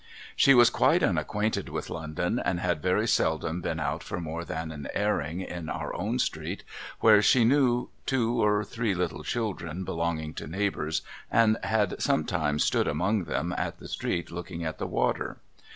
She 0.35 0.55
was 0.55 0.71
quite 0.71 1.03
unacquainted 1.03 1.69
with 1.69 1.91
London 1.91 2.41
and 2.43 2.59
had 2.59 2.81
very 2.81 3.07
seldom 3.07 3.61
been 3.61 3.79
out 3.79 4.01
for 4.01 4.19
more 4.19 4.43
than 4.43 4.71
an 4.71 4.87
airing 4.95 5.41
in 5.41 5.69
our 5.69 5.93
own 5.93 6.17
street 6.17 6.63
where 7.01 7.21
she 7.21 7.45
knew 7.45 7.89
two 8.07 8.43
or 8.43 8.63
three 8.63 8.95
little 8.95 9.23
children 9.23 9.83
belonging 9.83 10.33
to 10.33 10.47
neighbours 10.47 11.03
and 11.29 11.59
had 11.61 12.01
some 12.01 12.25
times 12.25 12.63
stood 12.63 12.87
among 12.87 13.25
them 13.25 13.53
at 13.55 13.77
the 13.77 13.87
street 13.87 14.31
looking 14.31 14.65
at 14.65 14.79
the 14.79 14.87
water. 14.87 15.37